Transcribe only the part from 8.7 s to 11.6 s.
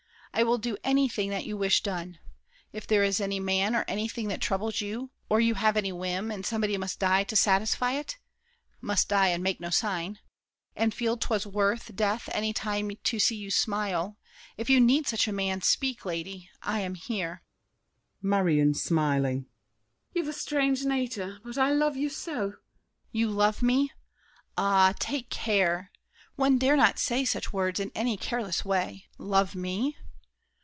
Must die, and make no sign—and feel 'twas